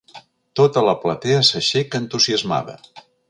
[0.59, 2.79] Tota la platea s'aixeca entusiasmada.